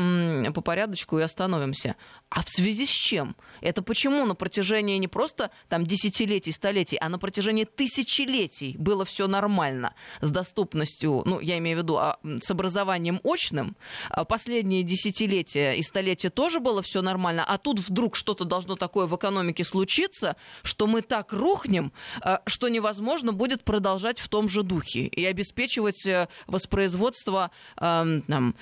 [0.53, 1.95] по порядочку и остановимся.
[2.29, 3.35] А в связи с чем?
[3.61, 9.27] Это почему на протяжении не просто там десятилетий, столетий, а на протяжении тысячелетий было все
[9.27, 13.77] нормально с доступностью, ну, я имею в виду, а, с образованием очным.
[14.09, 19.05] А последние десятилетия и столетия тоже было все нормально, а тут вдруг что-то должно такое
[19.05, 24.63] в экономике случиться, что мы так рухнем, а, что невозможно будет продолжать в том же
[24.63, 28.55] духе и обеспечивать э, воспроизводство там,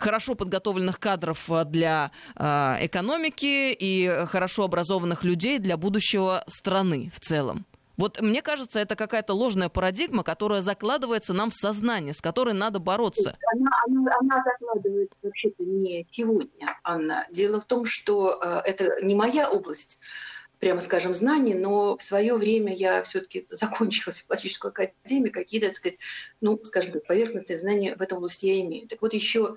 [0.00, 2.42] хорошо подготовленных кадров э, для э,
[2.86, 7.66] экономики и хорошо образованных людей для будущего страны в целом.
[8.00, 12.78] Вот мне кажется, это какая-то ложная парадигма, которая закладывается нам в сознание, с которой надо
[12.78, 13.36] бороться.
[13.54, 17.26] Она, она, она закладывается вообще-то не сегодня, Анна.
[17.30, 20.00] Дело в том, что э, это не моя область
[20.60, 25.98] прямо скажем, знаний, но в свое время я все-таки закончила психологическую академию, какие-то, так сказать,
[26.40, 28.86] ну, скажем поверхностные знания в этом области я имею.
[28.86, 29.56] Так вот, еще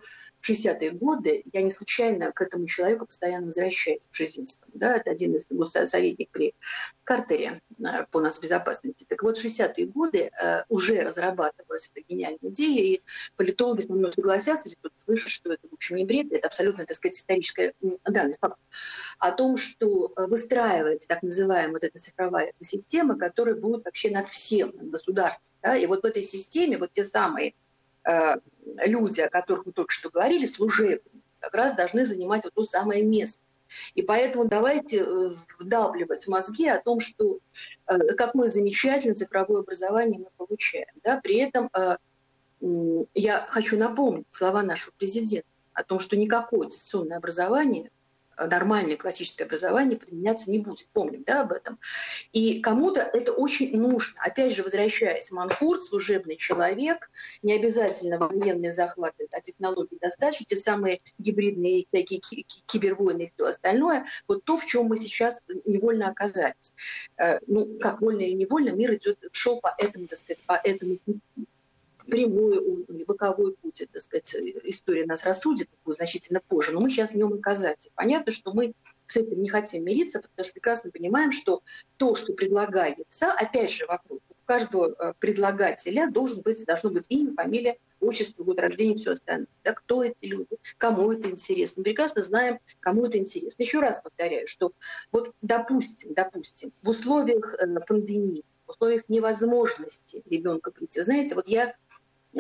[0.52, 4.72] 60-е годы, я не случайно к этому человеку постоянно возвращаюсь, Бжезинскому.
[4.76, 6.56] Да, это один из его советников при
[7.04, 9.06] Картере э, по нас безопасности.
[9.08, 13.02] Так вот, в 60-е годы э, уже разрабатывалась эта гениальная идея, и
[13.36, 16.86] политологи со мной согласятся, если кто-то слышит, что это, в общем, не бред, это абсолютно,
[16.86, 17.74] так сказать, историческая
[18.06, 18.40] данность,
[19.20, 24.28] о том, что э, выстраивается так называемая вот эта цифровая система, которая будет вообще над
[24.30, 25.56] всем, государством.
[25.62, 25.78] Да?
[25.78, 27.54] И вот в этой системе вот те самые
[28.86, 31.02] люди, о которых мы только что говорили, служебные,
[31.40, 33.44] как раз должны занимать вот то самое место.
[33.96, 37.40] И поэтому давайте э, вдавливать мозги о том, что
[37.88, 40.94] э, какое замечательное цифровое образование мы получаем.
[41.04, 41.20] Да?
[41.22, 41.70] При этом
[43.14, 47.92] я хочу напомнить слова нашего президента о том, что никакое дистанционное образование
[48.38, 50.88] нормальное классическое образование применяться не будет.
[50.94, 51.80] Помним да, об этом.
[52.32, 54.20] И кому-то это очень нужно.
[54.22, 57.10] Опять же, возвращаясь, Манхурт, служебный человек,
[57.42, 62.22] не обязательно военные захваты, а технологии достаточно, те самые гибридные такие
[62.66, 66.74] кибервойны и все остальное, вот то, в чем мы сейчас невольно оказались.
[67.18, 70.98] Э, ну, как вольно или невольно, мир идет, шел по этому, так сказать, по этому
[70.98, 71.22] пути
[72.08, 77.16] прямой или боковой путь, так сказать, история нас рассудит значительно позже, но мы сейчас в
[77.16, 77.90] нем оказались.
[77.96, 78.74] Понятно, что мы
[79.08, 81.62] с этим не хотим мириться, потому что прекрасно понимаем, что
[81.98, 87.34] то, что предлагается, опять же вопрос, у каждого э, предлагателя должен быть, должно быть имя,
[87.34, 89.48] фамилия, отчество, год рождения все остальное.
[89.64, 91.80] Да, кто это люди, кому это интересно.
[91.80, 93.64] Мы прекрасно знаем, кому это интересно.
[93.64, 94.74] Еще раз повторяю, что
[95.12, 101.02] вот допустим, допустим, в условиях э, пандемии, в условиях невозможности ребенка прийти.
[101.02, 101.76] Знаете, вот я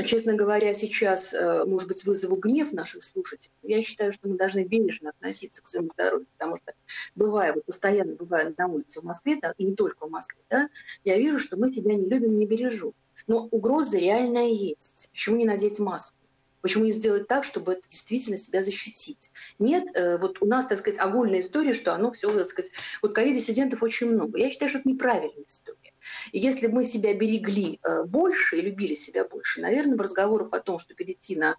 [0.02, 3.54] честно говоря, сейчас, э, может быть, вызову гнев наших слушателей.
[3.62, 6.74] Я считаю, что мы должны бережно относиться к своему здоровью, потому что
[7.16, 10.70] бывая, вот постоянно бывая на улице в Москве, да, и не только в Москве, да,
[11.04, 12.94] я вижу, что мы себя не любим, не бережем.
[13.28, 15.10] Но угроза реальная есть.
[15.12, 16.18] Почему не надеть маску?
[16.64, 19.34] Почему не сделать так, чтобы это действительно себя защитить?
[19.60, 22.72] Нет, э, вот у нас, так сказать, огульная история, что оно все, так сказать,
[23.02, 24.40] вот ковид-диссидентов очень много.
[24.40, 25.94] Я считаю, что это неправильная история.
[26.32, 30.62] И если мы себя берегли э, больше и любили себя больше, наверное, в разговорах о
[30.62, 31.58] том, что перейти на,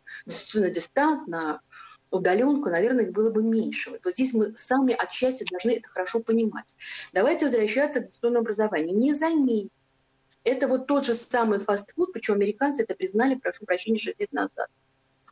[0.54, 1.60] на дистант, на
[2.10, 3.90] удаленку, наверное, их было бы меньше.
[3.90, 6.76] Вот здесь мы сами отчасти должны это хорошо понимать.
[7.12, 8.96] Давайте возвращаться к дистанционному образованию.
[8.96, 9.70] Не заметь.
[10.44, 14.68] Это вот тот же самый фастфуд, причем американцы это признали, прошу прощения, 6 лет назад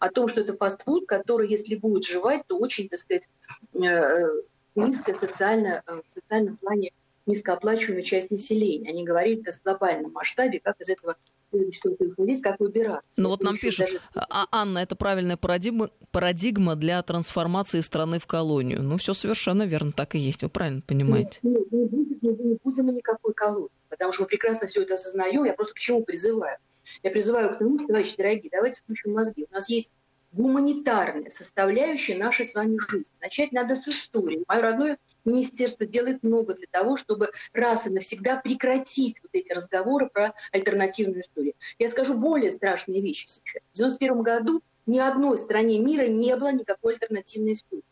[0.03, 3.29] о том, что это фастфуд, который, если будет жевать, то очень, так сказать,
[3.73, 4.29] э,
[4.75, 6.91] низкая социально, э, в социальном плане
[7.27, 8.91] низкооплачиваемая часть населения.
[8.91, 11.15] Они говорили в глобальном масштабе, как из этого
[11.53, 13.23] выходить, как выбираться.
[13.23, 14.01] Ну вот нам пишут, даже...
[14.17, 18.83] а, Анна, это правильная парадигма, парадигма для трансформации страны в колонию.
[18.83, 21.38] Ну все совершенно верно, так и есть, вы правильно понимаете.
[21.45, 24.95] Нет, не, будет, не, не будем мы никакой колонии, потому что мы прекрасно все это
[24.95, 25.45] осознаем.
[25.45, 26.59] Я просто к чему призываю?
[27.03, 29.47] Я призываю к тому, что, товарищи дорогие, давайте включим мозги.
[29.51, 29.92] У нас есть
[30.33, 33.12] гуманитарная составляющая нашей с вами жизни.
[33.21, 34.45] Начать надо с истории.
[34.49, 40.09] Мое родное министерство делает много для того, чтобы раз и навсегда прекратить вот эти разговоры
[40.09, 41.55] про альтернативную историю.
[41.79, 43.62] Я скажу более страшные вещи сейчас.
[43.73, 47.85] В 1991 году ни одной стране мира не было никакой альтернативной истории.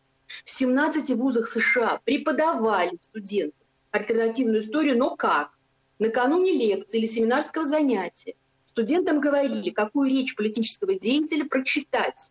[0.45, 3.57] В 17 вузах США преподавали студенты
[3.91, 5.51] альтернативную историю, но как?
[5.99, 8.35] Накануне лекции или семинарского занятия
[8.71, 12.31] Студентам говорили, какую речь политического деятеля прочитать.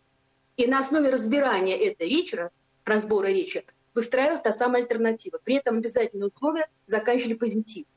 [0.55, 2.39] И на основе разбирания этой речи,
[2.85, 5.37] разбора речи, выстраивалась та самая альтернатива.
[5.43, 7.87] При этом обязательные условия заканчивали позитив.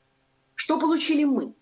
[0.55, 1.53] Что получили мы?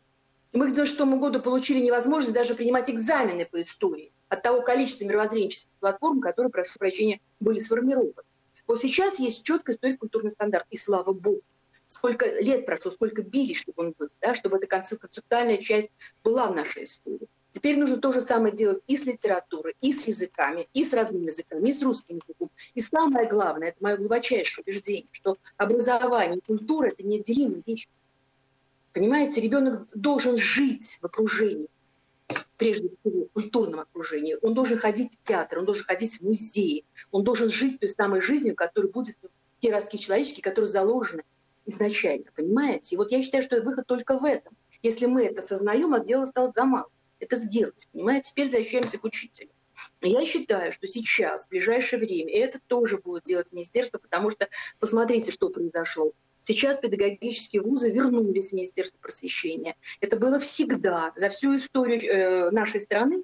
[0.53, 5.69] Мы к 96 году получили невозможность даже принимать экзамены по истории от того количества мировоззренческих
[5.81, 8.23] платформ, которые, прошу прощения, были сформированы.
[8.65, 11.43] Вот сейчас есть четкий историко-культурный стандарт, и слава богу
[11.91, 15.89] сколько лет прошло, сколько бились, чтобы он был, да, чтобы эта концептуальная часть
[16.23, 17.27] была в нашей истории.
[17.49, 21.25] Теперь нужно то же самое делать и с литературой, и с языками, и с родными
[21.25, 22.49] языками, и с русским языком.
[22.75, 27.89] И самое главное, это мое глубочайшее убеждение, что образование и культура– это неотделимые вещи.
[28.93, 31.67] Понимаете, ребенок должен жить в окружении,
[32.55, 34.37] прежде всего, в культурном окружении.
[34.41, 38.21] Он должен ходить в театр, он должен ходить в музеи, он должен жить той самой
[38.21, 39.29] жизнью, которая будет в
[39.61, 41.23] те человеческие, которые заложены
[41.71, 42.95] изначально, понимаете?
[42.95, 44.55] И вот я считаю, что выход только в этом.
[44.83, 46.89] Если мы это сознаем, а дело стало за мало.
[47.19, 48.29] Это сделать, понимаете?
[48.31, 49.49] Теперь возвращаемся к учителю.
[50.01, 54.47] Я считаю, что сейчас, в ближайшее время, и это тоже будет делать министерство, потому что
[54.79, 56.13] посмотрите, что произошло.
[56.39, 59.75] Сейчас педагогические вузы вернулись в Министерство просвещения.
[59.99, 63.23] Это было всегда, за всю историю э, нашей страны,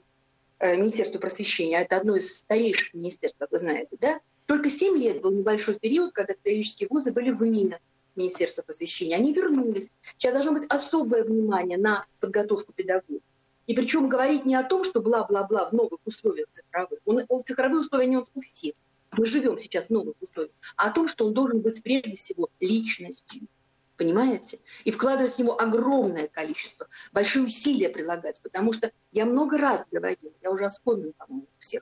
[0.60, 4.20] э, Министерство просвещения, а это одно из старейших министерств, как вы знаете, да?
[4.46, 7.80] Только 7 лет был небольшой период, когда педагогические вузы были вне
[8.18, 9.92] Министерства просвещения, они вернулись.
[10.18, 13.22] Сейчас должно быть особое внимание на подготовку педагогов.
[13.68, 17.00] И причем говорить не о том, что бла-бла-бла в новых условиях цифровых.
[17.06, 18.74] Он, он цифровые условия не он все.
[19.12, 20.54] Мы живем сейчас в новых условиях.
[20.78, 23.48] А о том, что он должен быть прежде всего личностью.
[23.98, 24.60] Понимаете?
[24.86, 28.42] И вкладывать в него огромное количество, большие усилия прилагать.
[28.42, 31.82] Потому что я много раз говорила, я уже вспомнила, по-моему, всех,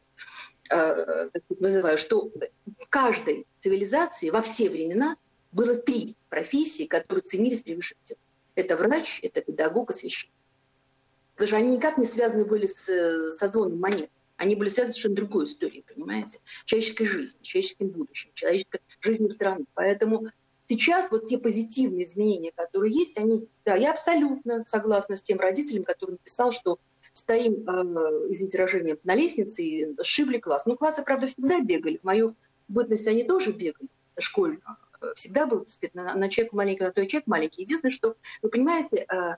[0.72, 2.32] э, вызываю, что
[2.80, 5.18] в каждой цивилизации во все времена
[5.56, 8.20] было три профессии, которые ценились превыше всего.
[8.56, 10.34] Это врач, это педагог и священник.
[11.34, 14.10] Потому что они никак не связаны были с, со звоном монет.
[14.36, 16.40] Они были связаны с совершенно другой историей, понимаете?
[16.66, 19.66] Человеческой жизнью, человеческим будущим, человеческой жизнью страны.
[19.76, 20.28] Поэтому
[20.68, 25.86] сейчас вот те позитивные изменения, которые есть, они, да, я абсолютно согласна с тем родителем,
[25.86, 26.80] который написал, что
[27.14, 30.66] стоим, э, извините выражение, на лестнице и сшибли класс.
[30.66, 31.98] Ну, классы, правда, всегда бегали.
[31.98, 32.36] В мою
[32.68, 33.88] бытность они тоже бегали
[34.20, 34.78] школьно.
[35.14, 37.62] Всегда был, так на, на человек маленький, на той человек маленький.
[37.62, 39.36] Единственное, что, вы понимаете, э,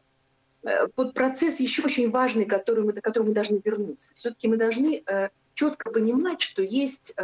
[0.64, 4.14] э, вот процесс еще очень важный, который мы, до которого мы должны вернуться.
[4.16, 7.16] Все-таки мы должны э, четко понимать, что есть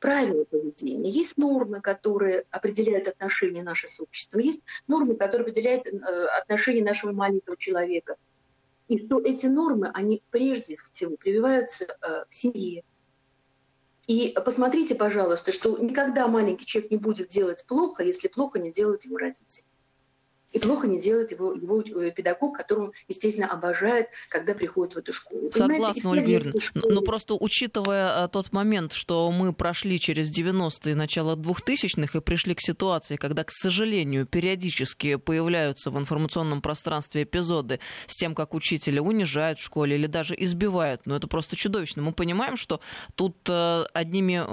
[0.00, 5.86] правила поведения, есть нормы, которые определяют отношения нашего с обществом, есть нормы, которые определяют
[6.42, 8.16] отношения нашего маленького человека.
[8.88, 11.86] И что эти нормы, они прежде всего прививаются
[12.28, 12.82] в семье.
[14.06, 19.04] И посмотрите, пожалуйста, что никогда маленький человек не будет делать плохо, если плохо не делают
[19.04, 19.64] его родители.
[20.54, 25.12] И плохо не делает его, его э, педагог, которому, естественно, обожает, когда приходит в эту
[25.12, 25.50] школу.
[25.52, 26.60] Согласна, Ольга Юрьевна.
[26.74, 32.54] Но просто учитывая э, тот момент, что мы прошли через 90-е, начало 2000-х и пришли
[32.54, 39.02] к ситуации, когда, к сожалению, периодически появляются в информационном пространстве эпизоды с тем, как учителя
[39.02, 42.00] унижают в школе или даже избивают, но это просто чудовищно.
[42.00, 42.80] Мы понимаем, что
[43.16, 44.44] тут э, одними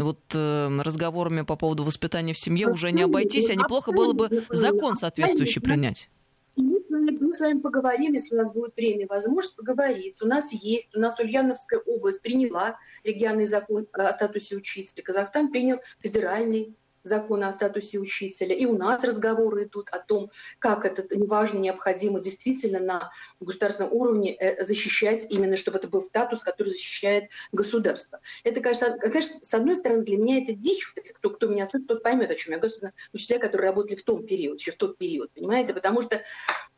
[0.00, 4.96] вот разговорами по поводу воспитания в семье уже не обойтись, а неплохо было бы закон
[4.96, 6.08] соответствующий соответствующий принять?
[6.56, 10.22] Мы с вами поговорим, если у нас будет время, возможность поговорить.
[10.22, 15.02] У нас есть, у нас Ульяновская область приняла региональный закон о статусе учителя.
[15.02, 18.54] Казахстан принял федеральный закона о статусе учителя.
[18.54, 24.34] И у нас разговоры идут о том, как это важно, необходимо действительно на государственном уровне
[24.34, 28.20] э, защищать именно, чтобы это был статус, который защищает государство.
[28.42, 30.86] Это, конечно, конечно с одной стороны, для меня это дичь.
[31.14, 32.74] Кто, кто меня слышит, тот поймет, о чем я говорю.
[33.12, 35.74] Учителя, которые работали в том период, еще в тот период, понимаете?
[35.74, 36.20] Потому что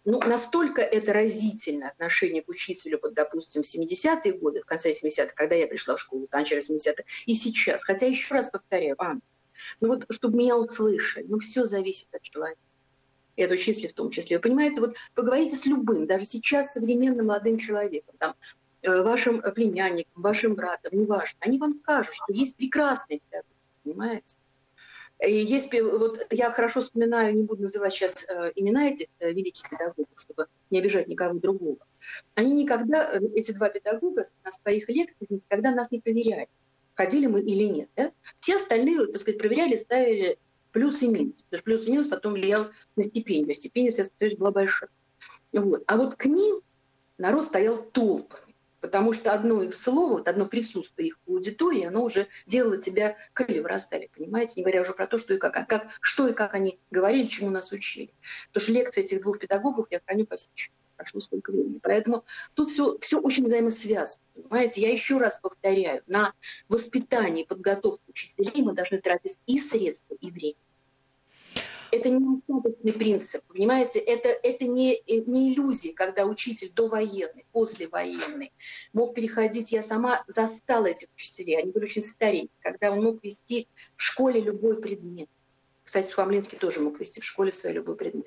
[0.05, 5.33] ну, настолько это разительное отношение к учителю, вот, допустим, в 70-е годы, в конце 70-х,
[5.35, 7.83] когда я пришла в школу, начале 70-х, и сейчас.
[7.83, 9.21] Хотя, еще раз повторяю, Анна,
[9.81, 12.61] ну вот, чтобы меня услышали, ну все зависит от человека.
[13.37, 14.39] И от учителя в том числе.
[14.39, 18.35] Вы понимаете, вот поговорите с любым, даже сейчас современным молодым человеком, там,
[18.83, 23.53] э, вашим племянником, вашим братом, неважно, они вам скажут, что есть прекрасные педагоги,
[23.85, 24.37] понимаете?
[25.27, 29.69] И есть, вот я хорошо вспоминаю, не буду называть сейчас э, имена этих э, великих
[29.69, 31.79] педагогов, чтобы не обижать никого другого.
[32.35, 36.49] Они никогда, э, эти два педагога на своих лекциях никогда нас не проверяли
[36.97, 37.91] ходили мы или нет.
[37.95, 38.11] Да?
[38.41, 40.39] Все остальные, так сказать, проверяли, ставили
[40.73, 41.35] плюс и минус.
[41.45, 42.67] Потому что плюс и минус потом влиял
[42.97, 43.53] на стипендию.
[43.53, 44.91] А стипендия, соответственно, была большая.
[45.53, 45.85] Вот.
[45.87, 46.61] А вот к ним
[47.19, 48.46] народ стоял толпами.
[48.87, 53.63] Потому что одно их слово, вот одно присутствие их аудитории, оно уже делало тебя крылья
[53.63, 54.55] вырастали, понимаете?
[54.57, 57.27] Не говоря уже про то, что и как, а как, что и как они говорили,
[57.27, 58.15] чему нас учили.
[58.53, 60.37] Потому что лекции этих двух педагогов я храню по
[60.97, 61.81] прошло сколько времени.
[61.83, 62.25] Поэтому
[62.55, 64.23] тут все, все очень взаимосвязано.
[64.35, 66.33] Понимаете, я еще раз повторяю, на
[66.69, 70.55] воспитание и подготовку учителей мы должны тратить и средства, и время.
[71.93, 73.99] Это не остаточный принцип, понимаете?
[74.01, 78.53] Это, это не, не иллюзия, когда учитель довоенный, послевоенный
[78.93, 79.73] мог переходить.
[79.73, 84.41] Я сама застала этих учителей, они были очень старенькие, когда он мог вести в школе
[84.41, 85.29] любой предмет.
[85.85, 88.27] Кстати, Сухомлинский тоже мог вести в школе свой любой предмет.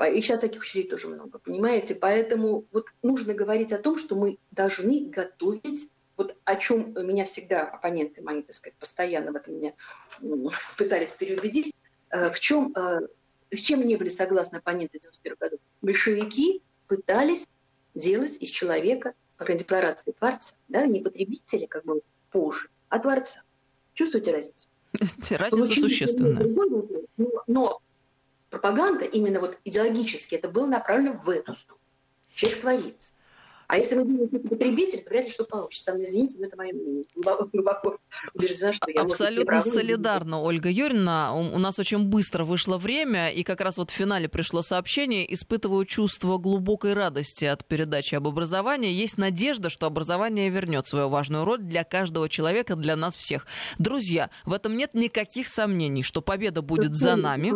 [0.00, 1.96] И сейчас таких учителей тоже много, понимаете?
[1.96, 7.62] Поэтому вот нужно говорить о том, что мы должны готовить вот о чем меня всегда
[7.62, 9.74] оппоненты мои, так сказать, постоянно в этом меня
[10.78, 11.75] пытались переубедить, э,
[12.32, 13.00] в чем, э,
[13.50, 15.58] с чем не были согласны оппоненты 91 году.
[15.82, 17.48] Большевики пытались
[17.94, 22.98] делать из человека, по крайней мере, декларации творца, да, не потребителя, как бы позже, а
[22.98, 23.42] творца.
[23.94, 24.68] Чувствуете разницу?
[25.30, 26.46] Разница существенная.
[27.46, 27.80] Но
[28.50, 31.80] пропаганда, именно вот идеологически, это было направлено в эту сторону.
[32.34, 33.14] Человек творится.
[33.68, 35.92] А если вы это потребитель, то вряд ли что получится.
[35.92, 37.04] Сам извините, но это мое мнение.
[37.52, 37.98] Глубоко
[38.34, 41.34] убеждена, что я Абсолютно солидарна, Ольга Юрьевна.
[41.34, 45.32] У нас очень быстро вышло время, и как раз вот в финале пришло сообщение.
[45.32, 48.92] Испытываю чувство глубокой радости от передачи об образовании.
[48.92, 53.46] Есть надежда, что образование вернет свою важную роль для каждого человека, для нас всех.
[53.78, 57.52] Друзья, в этом нет никаких сомнений, что победа будет за нами.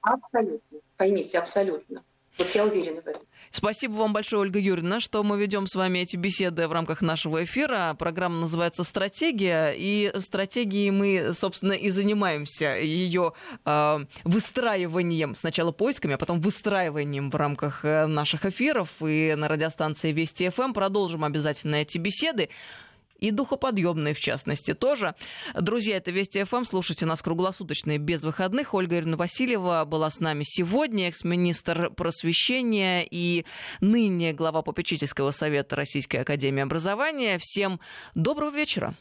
[0.00, 0.78] Абсолютно.
[0.96, 2.02] Поймите, абсолютно.
[2.38, 3.22] Вот я уверена в этом.
[3.56, 7.42] Спасибо вам большое, Ольга Юрьевна, что мы ведем с вами эти беседы в рамках нашего
[7.42, 7.96] эфира.
[7.98, 13.32] Программа называется «Стратегия», и стратегией мы, собственно, и занимаемся ее
[13.64, 20.12] э, выстраиванием, сначала поисками, а потом выстраиванием в рамках э, наших эфиров и на радиостанции
[20.12, 20.74] Вести ФМ.
[20.74, 22.50] Продолжим обязательно эти беседы
[23.18, 25.14] и духоподъемные, в частности, тоже.
[25.54, 26.64] Друзья, это Вести ФМ.
[26.64, 28.74] Слушайте нас круглосуточно и без выходных.
[28.74, 33.44] Ольга Ирина Васильева была с нами сегодня, экс-министр просвещения и
[33.80, 37.38] ныне глава попечительского совета Российской Академии Образования.
[37.40, 37.80] Всем
[38.14, 38.94] доброго вечера.